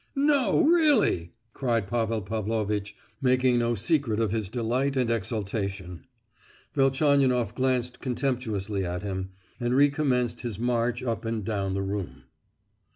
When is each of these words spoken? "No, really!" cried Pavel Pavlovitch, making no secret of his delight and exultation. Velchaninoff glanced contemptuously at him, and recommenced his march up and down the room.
"No, 0.15 0.63
really!" 0.63 1.33
cried 1.53 1.85
Pavel 1.85 2.23
Pavlovitch, 2.23 2.95
making 3.21 3.59
no 3.59 3.75
secret 3.75 4.19
of 4.19 4.31
his 4.31 4.49
delight 4.49 4.97
and 4.97 5.11
exultation. 5.11 6.07
Velchaninoff 6.73 7.53
glanced 7.53 7.99
contemptuously 7.99 8.83
at 8.83 9.03
him, 9.03 9.29
and 9.59 9.75
recommenced 9.77 10.41
his 10.41 10.57
march 10.57 11.03
up 11.03 11.23
and 11.23 11.45
down 11.45 11.75
the 11.75 11.83
room. 11.83 12.23